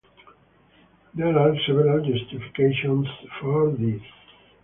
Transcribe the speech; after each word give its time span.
There 1.13 1.37
are 1.37 1.55
several 1.67 2.03
justifications 2.03 3.07
for 3.39 3.69
this. 3.73 4.01